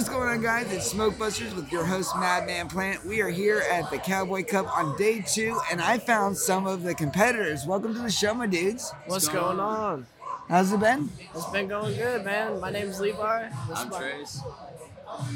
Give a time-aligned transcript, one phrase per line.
[0.00, 0.72] What's going on, guys?
[0.72, 3.04] It's Smoke Busters with your host, Madman Plant.
[3.04, 6.82] We are here at the Cowboy Cup on day two, and I found some of
[6.84, 7.66] the competitors.
[7.66, 8.90] Welcome to the show, my dudes.
[9.04, 10.06] What's going on?
[10.48, 11.10] How's it been?
[11.34, 12.58] It's been going good, man.
[12.60, 13.50] My name's Levi.
[13.68, 14.40] This I'm is my- Trace.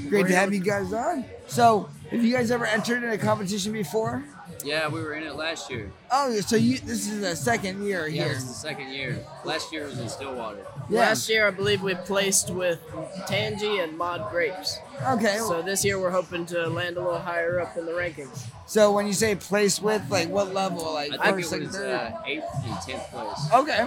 [0.08, 1.26] Great to have you guys on.
[1.46, 4.24] So, have you guys ever entered in a competition before?
[4.64, 5.92] Yeah, we were in it last year.
[6.10, 8.34] Oh, so you this is the second year Yeah, here.
[8.34, 9.18] this is the second year.
[9.44, 10.64] Last year was in Stillwater.
[10.88, 11.00] Yeah.
[11.00, 12.80] Last year, I believe we placed with
[13.26, 14.78] Tangy and Mod Grapes.
[15.06, 15.36] Okay.
[15.38, 18.44] So this year, we're hoping to land a little higher up in the rankings.
[18.66, 20.92] So when you say place with, like what level?
[20.94, 21.94] Like I think first, it was third?
[21.94, 23.52] uh, eighth and tenth place.
[23.54, 23.86] Okay.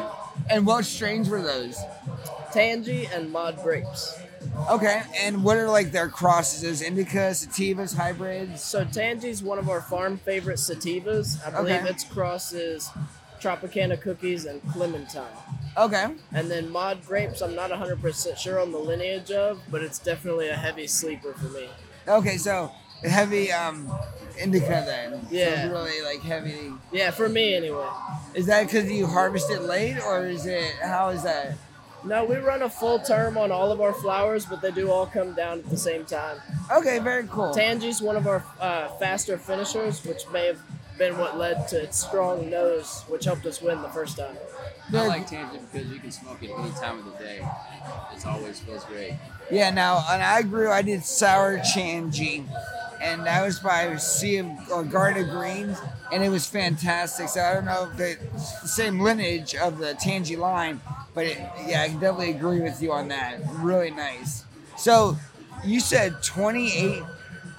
[0.51, 1.79] And what strains were those?
[2.53, 4.19] Tangy and Mod Grapes.
[4.69, 5.01] Okay.
[5.21, 6.61] And what are like their crosses?
[6.61, 8.61] Those indica, sativas, hybrids?
[8.63, 11.45] So Tangy's one of our farm favorite sativas.
[11.45, 11.89] I believe Okay.
[11.89, 12.89] its cross is
[13.39, 15.25] Tropicana Cookies and Clementine.
[15.77, 16.07] Okay.
[16.33, 20.49] And then Mod Grapes, I'm not 100% sure on the lineage of, but it's definitely
[20.49, 21.69] a heavy sleeper for me.
[22.07, 22.71] Okay, so
[23.03, 23.91] heavy um
[24.39, 25.27] indica then.
[25.29, 25.67] Yeah.
[25.67, 26.73] So really like heavy.
[26.91, 27.87] Yeah, for me anyway.
[28.33, 31.57] Is that because you harvest it late, or is it how is that?
[32.07, 35.05] No, we run a full term on all of our flowers, but they do all
[35.05, 36.37] come down at the same time.
[36.71, 37.53] Okay, very cool.
[37.53, 40.59] Tangy's one of our uh, faster finishers, which may have
[40.97, 44.35] been what led to its strong nose, which helped us win the first time.
[44.87, 47.45] I Very- like Tangent because you can smoke it any time of the day.
[48.15, 49.13] It always feels great.
[49.51, 50.71] Yeah, now and I grew.
[50.71, 52.45] I did sour Tangie,
[53.01, 55.77] and that was by Sea of or Garden of Greens,
[56.11, 57.29] and it was fantastic.
[57.29, 60.81] So I don't know if it's the same lineage of the Tangy line,
[61.13, 63.39] but it, yeah, I can definitely agree with you on that.
[63.59, 64.45] Really nice.
[64.77, 65.17] So
[65.63, 67.03] you said 28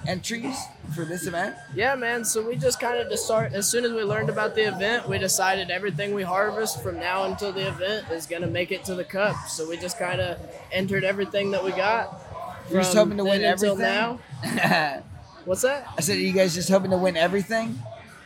[0.07, 0.57] entries
[0.95, 1.55] for this event.
[1.75, 2.25] Yeah, man.
[2.25, 5.07] So we just kind of just start as soon as we learned about the event,
[5.07, 8.95] we decided everything we harvest from now until the event is gonna make it to
[8.95, 9.35] the cup.
[9.47, 10.39] So we just kind of
[10.71, 12.21] entered everything that we got.
[12.69, 13.79] You're just hoping to win everything.
[13.79, 14.19] now.
[15.49, 15.87] I What's that?
[15.97, 17.69] I said, are you guys just hoping to win everything?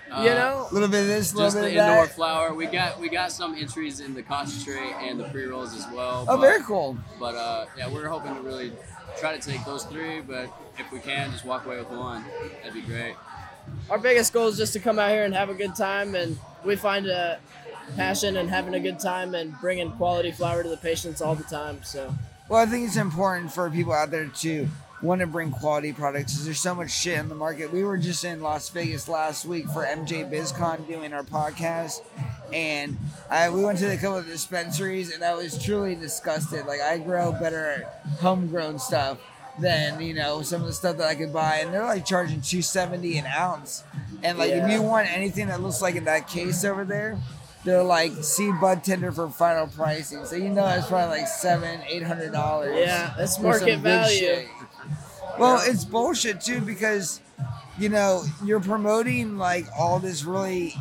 [0.09, 2.53] you Uh, know, A little bit of this, a little just the indoor flower.
[2.53, 6.25] We got we got some entries in the concentrate and the pre rolls as well.
[6.28, 6.97] Oh, but, very cool.
[7.22, 8.73] But uh, yeah, we're hoping to really
[9.22, 10.19] try to take those three.
[10.19, 12.25] But if we can, just walk away with one.
[12.61, 13.16] That'd be great.
[13.90, 16.38] our biggest goal is just to come out here and have a good time, and
[16.66, 17.40] we find a
[17.95, 21.45] passion and having a good time and bringing quality flower to the patients all the
[21.45, 21.79] time.
[21.84, 22.13] So
[22.50, 24.67] Well, I think it's important for people out there to
[25.03, 27.72] want to bring quality products because There's so much shit in the market.
[27.72, 32.02] We were just in Las Vegas last week for MJ BizCon doing our podcast,
[32.53, 32.97] and
[33.30, 36.66] I, we went to a couple of dispensaries, and I was truly disgusted.
[36.66, 37.88] Like I grow better
[38.22, 39.19] homegrown stuff
[39.59, 42.41] than you know some of the stuff that I could buy, and they're like charging
[42.41, 43.84] 270 an ounce.
[44.24, 47.18] And like if you want anything that looks like in that case over there.
[47.66, 51.81] They're like seed bud tender for final pricing, so you know it's probably like seven,
[51.88, 52.75] eight hundred dollars.
[52.78, 54.47] yeah, that's market value.
[55.40, 57.22] Well, it's bullshit too because
[57.78, 60.75] you know you're promoting like all this really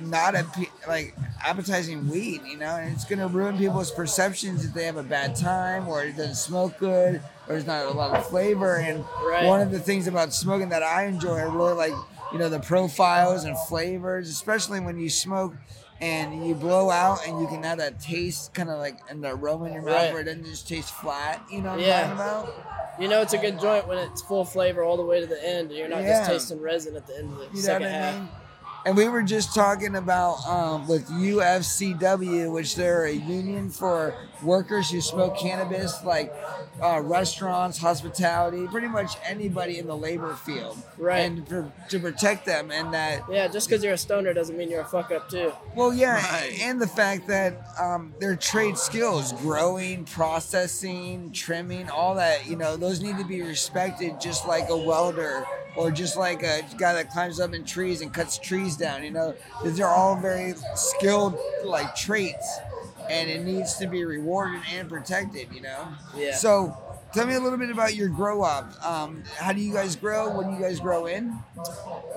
[0.00, 0.46] not a
[0.86, 1.12] like
[1.44, 5.34] appetizing weed, you know, and it's gonna ruin people's perceptions if they have a bad
[5.34, 8.76] time or it doesn't smoke good or there's not a lot of flavor.
[8.76, 9.44] And Right.
[9.44, 11.94] one of the things about smoking that I enjoy, I really like,
[12.32, 15.54] you know, the profiles and flavors, especially when you smoke.
[16.00, 19.30] And you blow out, and you can have that taste, kind of like, and the
[19.34, 20.12] aroma in your mouth, Right.
[20.12, 21.42] where it doesn't just taste flat.
[21.50, 22.12] You know what Yeah.
[22.12, 23.00] I'm talking about?
[23.00, 25.44] You know, it's a good joint when it's full flavor all the way to the
[25.44, 26.18] end, and you're not Yeah.
[26.20, 28.14] just tasting resin at the end of the You second what I half.
[28.14, 28.28] mean?
[28.88, 34.90] And we were just talking about um, with UFCW, which they're a union for workers
[34.90, 36.34] who smoke cannabis, like
[36.82, 41.18] uh, restaurants, hospitality, pretty much anybody in the labor field, Right.
[41.18, 44.70] And for, to protect them, and that Yeah, just because you're a stoner doesn't mean
[44.70, 45.52] you're a fuck up too.
[45.74, 46.58] well, yeah, Right.
[46.62, 52.78] and the fact that um, their trade skills, growing, processing, trimming, all that, you know,
[52.78, 55.44] those need to be respected just like a welder
[55.78, 59.12] or just like a guy that climbs up in trees and cuts trees down, you
[59.12, 62.58] know, these are all very skilled like traits
[63.08, 65.88] and it needs to be rewarded and protected, you know?
[66.16, 66.34] Yeah.
[66.34, 66.76] So,
[67.14, 68.72] tell me a little bit about your grow up.
[68.84, 70.28] Um, how do you guys grow?
[70.30, 71.38] What do you guys grow in?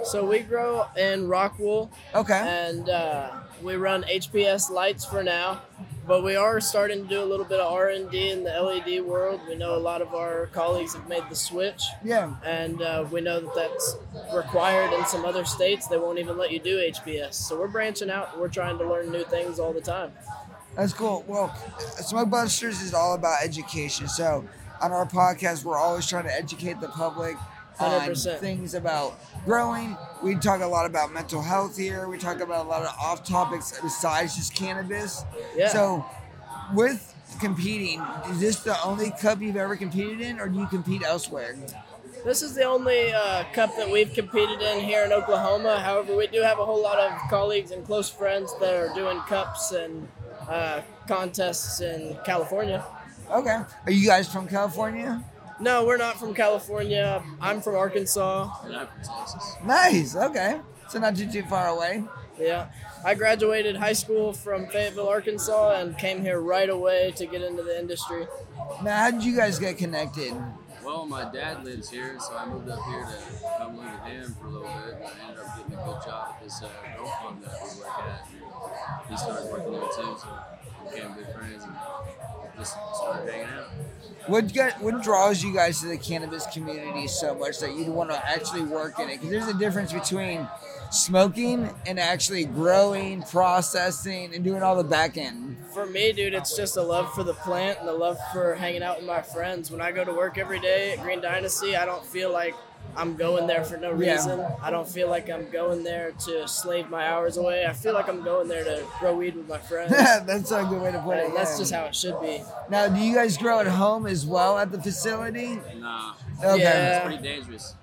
[0.04, 1.92] So we grow in rock wool.
[2.16, 2.34] Okay.
[2.34, 3.31] and uh,
[3.62, 5.62] we run HPS lights for now.
[6.07, 8.50] But we are starting to do a little bit of R and D in the
[8.50, 9.39] LED world.
[9.48, 12.33] We know a lot of our colleagues have made the switch, Yeah.
[12.44, 13.95] and uh, we know that that's
[14.36, 15.88] required in some other states.
[15.88, 17.36] They won't even let you do HPS.
[17.36, 18.31] So we're branching out.
[18.33, 20.12] and We're trying to learn new things all the time.
[20.75, 21.24] That's cool.
[21.27, 21.53] Well,
[21.98, 24.07] Smoke Busters is all about education.
[24.07, 24.44] So
[24.81, 27.36] on our podcast, we're always trying to educate the public
[27.81, 28.39] on 100%.
[28.39, 29.98] things about growing.
[30.24, 32.07] We talk a lot about mental health here.
[32.07, 35.24] We talk about a lot of off topics besides just cannabis.
[35.56, 35.69] Yeah.
[35.69, 36.06] So
[36.74, 41.04] with competing, is this the only cup you've ever competed in, or do you compete
[41.04, 41.56] elsewhere?
[42.24, 45.80] This is the only uh, cup that we've competed in here in Oklahoma.
[45.80, 49.19] However, we do have a whole lot of colleagues and close friends that are doing
[49.22, 50.07] cups and
[50.48, 52.86] uh, contests in California.
[53.31, 53.57] Okay.
[53.86, 55.24] Are you guys from California?
[55.62, 57.24] No, we're not from California.
[57.40, 58.50] I'm from Arkansas.
[58.66, 59.56] And I'm from Texas.
[59.63, 60.16] Nice.
[60.16, 60.60] Okay.
[60.90, 62.04] So not too too far away.
[62.40, 62.69] Yeah.
[63.06, 67.62] I graduated high school from Fayetteville, Arkansas, and came here right away to get into
[67.63, 68.28] the industry.
[68.84, 70.34] Now, how did you guys get connected?
[70.84, 74.36] Well, my dad lives here, so I moved up here to come live with him
[74.40, 74.96] for a little bit.
[74.96, 77.80] And I ended up getting a good job at this uh, grow farm that we
[77.80, 78.28] work at.
[78.31, 80.28] And he started working there too, so
[80.84, 81.75] we became good friends and
[82.57, 83.68] just started hanging out.
[84.27, 88.27] What what draws you guys to the cannabis community so much that you'd want to
[88.27, 89.13] actually work in it?
[89.13, 90.48] Because there's a difference between
[90.92, 95.57] smoking and actually growing, processing, and doing all the back end.
[95.74, 98.83] For me, dude, it's just a love for the plant and a love for hanging
[98.83, 99.71] out with my friends.
[99.71, 102.54] When I go to work every day at Green Dynasty, I don't feel like
[102.95, 104.13] I'm going there for no Yeah.
[104.16, 104.45] reason.
[104.62, 107.66] I don't feel like I'm going there to slave my hours away.
[107.66, 109.92] I feel like I'm going there to grow weed with my friends.
[110.25, 111.25] that's a good way to put it.
[111.28, 111.57] and that's yeah.
[111.57, 112.44] just how it should be.
[112.69, 115.60] Now, do you guys grow at home as well at the facility?
[115.78, 116.13] Nah,
[116.44, 116.60] Okay.
[116.63, 116.98] Yeah.
[116.98, 117.75] it's pretty dangerous.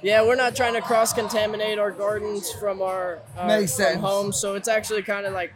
[0.00, 4.00] Yeah, we're not trying to cross contaminate our gardens from our, our Makes from sense.
[4.00, 5.52] home, so it's actually kind of like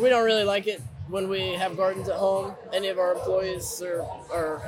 [0.00, 2.54] we don't really like it when we have gardens at home.
[2.72, 4.00] Any of our employees or
[4.32, 4.62] or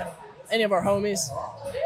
[0.50, 1.18] any of our homies,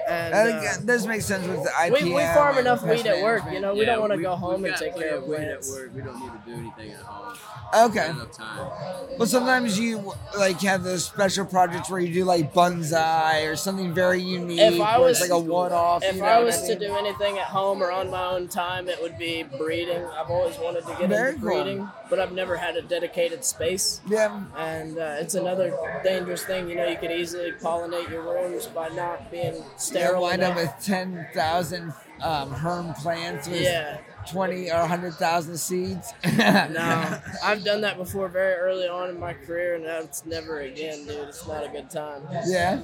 [0.09, 2.03] and I think uh, that does make sense with the IPM.
[2.03, 3.43] we, we farm enough pest weed at work.
[3.53, 5.39] You know, we don't want to go home and take care of weed.
[5.39, 5.91] At work.
[5.95, 7.37] We don't need to do anything at home.
[7.73, 8.09] Okay.
[8.09, 8.71] Not enough time.
[9.17, 13.95] But sometimes you like have those special projects where you do like bonsai or something
[13.95, 14.59] very unique.
[14.61, 16.03] If I was- like a one-off.
[16.03, 16.79] If you know I was to mean?
[16.81, 20.03] do anything at home or on my own time, it would be breeding.
[20.05, 21.63] I've always wanted to get Very into cool.
[21.63, 24.01] breeding, but I've never had a dedicated space.
[24.09, 26.69] yeah, and uh, it's another dangerous thing.
[26.69, 30.23] You know, you could easily pollinate your rooms by not being sterile.
[30.23, 31.93] wind up with ten thousand
[32.23, 33.99] um, herm plants with Yeah,
[34.29, 36.13] twenty or hundred thousand seeds.
[36.37, 41.07] no, I've done that before very early on in my career, and that's never again,
[41.07, 41.29] dude.
[41.29, 42.23] It's not a good time.
[42.47, 42.79] Yeah.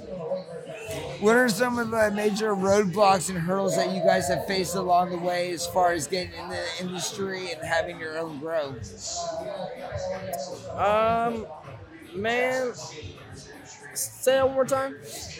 [1.20, 5.10] What are some of the major roadblocks and hurdles that you guys have faced along
[5.10, 8.74] the way as far as getting in the industry and having your own grow?
[10.76, 11.46] Um,
[12.14, 12.72] man,
[13.96, 14.96] say that one more time.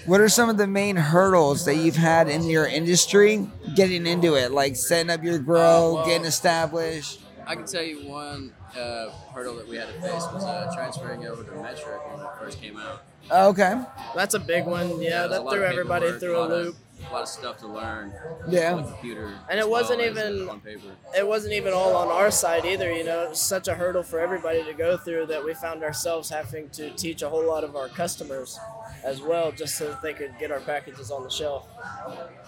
[0.06, 4.34] What are some of the main hurdles that you've had in your industry getting into
[4.34, 7.20] it, like setting up your grow, Uh, well- getting established?
[7.46, 11.26] I can tell you one uh, hurdle that we had to face was uh, transferring
[11.26, 13.02] over to Metrc when it first came out.
[13.30, 13.80] Okay.
[14.14, 15.00] That's a big one.
[15.00, 16.76] Yeah, There's a that threw everybody through a lot of- loop.
[17.08, 18.12] A lot of stuff to learn.
[18.48, 18.74] Yeah.
[18.74, 19.32] On the computer.
[19.48, 20.88] And it wasn't well even- on paper.
[21.16, 22.92] It wasn't even all on our side either.
[22.92, 25.84] You know, it was such a hurdle for everybody to go through that we found
[25.84, 28.58] ourselves having to teach a whole lot of our customers
[29.04, 31.68] as well, just so that they could get our packages on the shelf.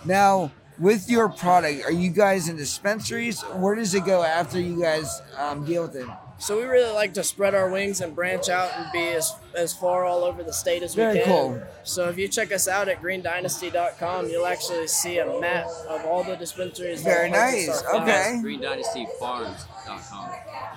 [0.05, 3.43] Now, with your product, are you guys in dispensaries?
[3.43, 6.07] Where does it go after you guys um, deal with it?
[6.41, 9.73] So we really like to spread our wings and branch out and be as, as
[9.73, 11.27] far all over the state as we Very can.
[11.27, 11.63] cool.
[11.83, 16.23] So if you check us out at greendynasty.com, you'll actually see a map of all
[16.23, 17.03] the dispensaries.
[17.03, 17.83] Very purchase nice.
[17.83, 18.09] our flowers.
[18.09, 18.41] Okay.
[18.45, 20.31] GreenDynastyFarms.com.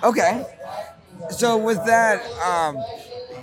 [0.03, 0.45] Okay.
[1.29, 2.83] So with that, um,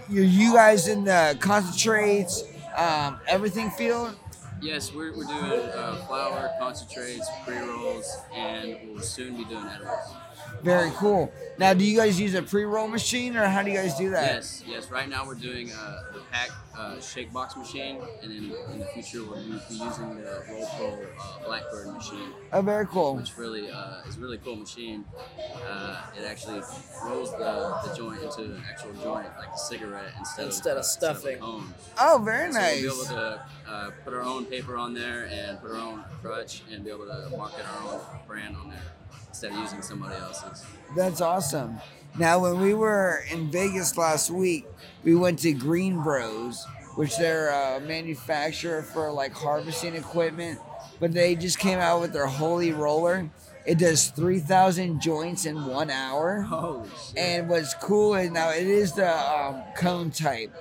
[0.08, 2.42] you you guys in the concentrates,
[2.76, 4.16] um, everything field?
[4.60, 10.10] Yes, we're, we're doing uh, flower, concentrates, pre rolls, and we'll soon be doing edibles.
[10.62, 11.32] Very cool.
[11.58, 14.34] Now, do you guys use a pre-roll machine, or how do you guys do that?
[14.34, 14.90] Yes, yes.
[14.90, 18.84] Right now we're doing uh, the pack uh, shake box machine, and then in the
[18.86, 20.86] future we'll be be using the Roll Pro
[21.18, 23.16] uh, Blackbird machine, Oh, very cool.
[23.16, 25.04] which really uh, is a really cool machine.
[25.68, 26.60] Uh, it actually
[27.04, 30.82] rolls the, the joint into an actual joint, like a cigarette, instead, Instead of uh,
[30.82, 31.36] stuffing.
[31.38, 31.74] a cone.
[32.00, 35.60] Oh, very So we'll be able to uh, put our own paper on there and
[35.60, 38.78] put our own crutch and be able to market our own brand on there
[39.28, 40.64] instead of using somebody else's.
[40.96, 41.78] That's awesome.
[42.18, 44.66] Now, when we were in Vegas last week,
[45.04, 46.64] we went to Greenbroz,
[46.96, 50.58] which they're a manufacturer for like harvesting equipment,
[50.98, 53.30] but they just came out with their Holy Roller.
[53.66, 56.40] It does 3,000 joints in one hour.
[56.40, 57.18] Holy shit.
[57.18, 60.52] And what's cool is now it is the um, cone type,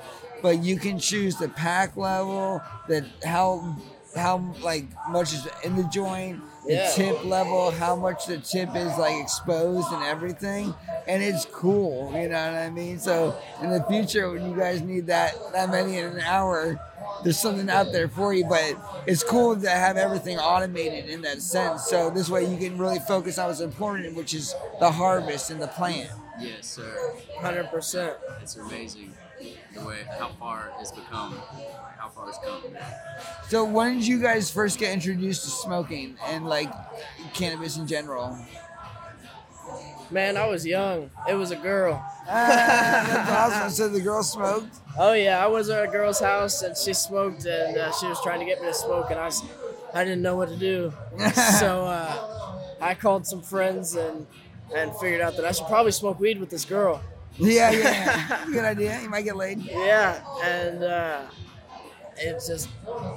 [0.41, 3.77] but you can choose the pack level, the how
[4.15, 6.91] how like much is in the joint, the Yeah.
[6.91, 10.73] tip level, how much the tip is like exposed and everything,
[11.07, 12.11] and it's cool.
[12.13, 12.99] You know what I mean?
[12.99, 16.79] So in the future, when you guys need that that many in an hour.
[17.23, 18.75] There's something out there for you, but
[19.07, 21.85] it's cool to have everything automated in that sense.
[21.87, 25.59] So this way you can really focus on what's important, which is the harvest and
[25.59, 26.11] the plant.
[26.39, 27.13] Yes, sir.
[27.39, 28.13] Hundred percent.
[28.43, 29.13] It's amazing.
[29.73, 31.37] The way how far it's become,
[31.97, 32.61] how far it's come.
[33.49, 36.71] So when did you guys first get introduced to smoking and like
[37.33, 38.37] cannabis in general?
[40.09, 41.09] Man, I was young.
[41.29, 42.01] It was a girl.
[42.29, 43.69] Ah, that's awesome.
[43.71, 44.77] So the girl smoked.
[44.97, 48.21] Oh yeah, I was at a girl's house and she smoked and uh, she was
[48.23, 49.29] trying to get me to smoke and I,
[49.93, 50.93] I didn't know what to do.
[51.59, 54.25] so uh, I called some friends and
[54.75, 57.01] and figured out that I should probably smoke weed with this girl.
[57.39, 58.45] Yeah, yeah.
[58.51, 58.99] Good idea.
[59.01, 59.59] You might get laid.
[59.59, 61.21] Yeah, and uh,
[62.17, 62.69] it's just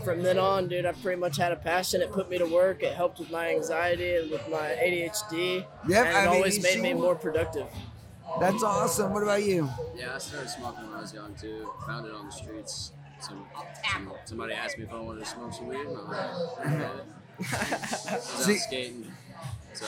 [0.05, 0.87] from then on, dude.
[0.87, 2.03] I pretty much had a passion.
[2.03, 2.83] It put me to work.
[2.83, 5.65] It helped with my anxiety and with my ADHD.
[5.89, 7.67] Yep, and I it mean, always you made me more productive.
[8.39, 9.13] That's awesome.
[9.13, 9.69] What about you?
[9.97, 11.69] Yeah, I started smoking when I was young too.
[11.87, 12.93] Found it on the streets.
[13.21, 13.45] Some,
[13.93, 16.71] some somebody asked me if I wanted to smoke some weed, and I was like.
[17.41, 19.11] I was out skating,
[19.73, 19.87] so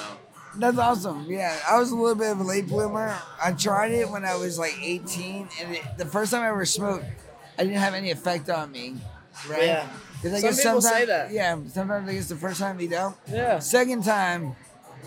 [0.57, 1.27] That's awesome.
[1.29, 3.17] Yeah, I was a little bit of a late bloomer.
[3.43, 6.65] I tried it when I was like 18, and it, the first time I ever
[6.65, 7.05] smoked,
[7.59, 8.97] I didn't have any effect on me.
[9.49, 9.65] Right?
[9.65, 9.89] Yeah.
[10.25, 11.33] I Some people say that.
[11.33, 13.17] Yeah, sometimes I guess the first time you don't.
[13.31, 13.59] Yeah.
[13.59, 14.55] Second time,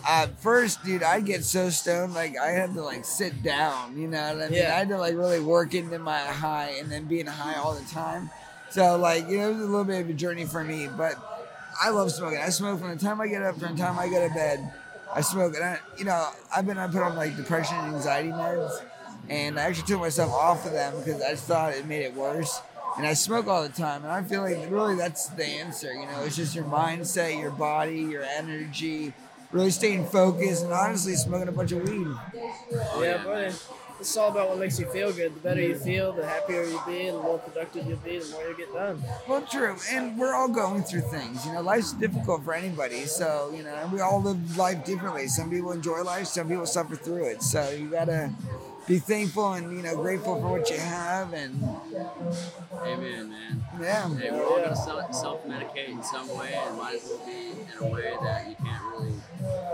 [0.08, 3.98] uh, first, dude, I'd get so stoned, like I had to like sit down.
[3.98, 4.60] You know what I mean?
[4.60, 4.74] Yeah.
[4.76, 7.86] I had to like really work into my high, and then being high all the
[7.86, 8.30] time.
[8.72, 11.16] So like, you know, it was a little bit of a journey for me, but
[11.82, 12.40] I love smoking.
[12.40, 14.74] I smoke from the time I get up to the time I go to bed.
[15.14, 18.30] I smoke, and I, you know, I've been I put on like depression and anxiety
[18.30, 18.82] meds,
[19.30, 22.14] and I actually took myself off of them because I just thought it made it
[22.14, 22.62] worse.
[22.98, 25.94] And I smoke all the time, and I feel like really that's the answer.
[25.94, 29.14] You know, it's just your mindset, your body, your energy,
[29.52, 32.08] really staying focused, and honestly smoking a bunch of weed.
[33.00, 33.54] yeah, buddy.
[34.00, 35.36] It's all about what makes you feel good.
[35.36, 38.30] The better you feel, the happier you'll be, and the more productive you'll be, the
[38.32, 39.02] more you'll get done.
[39.28, 41.46] Well, true, and we're all going through things.
[41.46, 45.28] You know, life's difficult for anybody, so you know, and we all live life differently.
[45.28, 47.42] Some people enjoy life, some people suffer through it.
[47.42, 48.32] So you gotta
[48.86, 51.64] be thankful and you know grateful for what you have, and
[52.84, 53.64] Amen, man.
[53.82, 57.26] yeah, Hey, we're all gonna self self medicate in some way, and might as well
[57.26, 59.14] be in a way that you can't really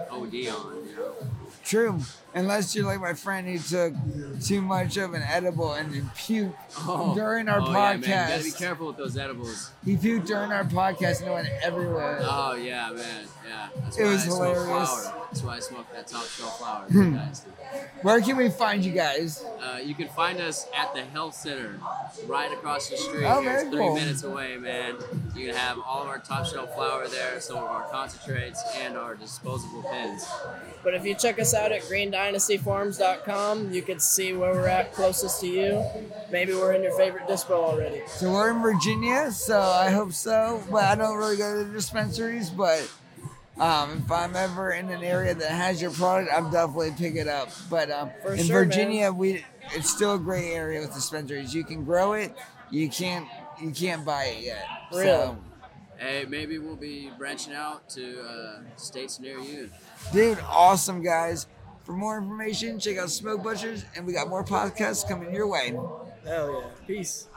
[0.10, 0.88] OD on.
[0.88, 1.16] You know.
[1.64, 2.00] True.
[2.34, 3.94] Unless you're like my friend who took
[4.42, 7.14] too much of an edible and then puked oh.
[7.14, 8.02] during our oh, Yeah, man.
[8.02, 9.72] You gotta be careful with those edibles.
[9.84, 12.20] he puked during our podcast and it went everywhere.
[12.22, 13.26] Oh yeah, man.
[13.46, 13.68] Yeah.
[13.84, 15.08] That's It was I hilarious.
[15.08, 16.88] That's why I smoke that top shelf flower.
[17.74, 18.04] you guys.
[18.04, 19.44] Where can we find you guys?
[19.62, 21.80] Uh, you can find us at the health center,
[22.26, 23.26] right across the street.
[23.26, 23.52] Oh, here.
[23.54, 23.96] It's three cool.
[23.96, 24.96] minutes away, man.
[25.36, 28.98] You can have all of our top shelf flower there, some of our concentrates, and
[28.98, 30.26] our disposable pens.
[30.84, 35.42] But if you check us out at greendynastyfarms.com, you can see where we're at closest
[35.42, 35.84] to you.
[36.32, 38.02] Maybe we're in your favorite dispo already.
[38.08, 40.64] So we're in Virginia, so I hope so.
[40.72, 42.90] But I don't really go to the dispensaries, but
[43.62, 47.28] um, if I'm ever in an area that has your product, I'm definitely pick it
[47.28, 47.50] up.
[47.70, 51.54] But um, For in sure, Virginia, we it's still a great area with dispensaries.
[51.54, 52.36] You can grow it,
[52.72, 53.28] you can't
[53.62, 54.66] you can't buy it yet.
[54.92, 55.06] Really?
[55.06, 55.38] So,
[55.98, 59.70] Hey, maybe we'll be branching out to uh, states near you.
[60.12, 61.46] dude, awesome guys.
[61.86, 65.78] For more information, check out Smoke Busters, and we got more podcasts coming your way.
[66.26, 66.88] Hell yeah.
[66.88, 67.28] Peace.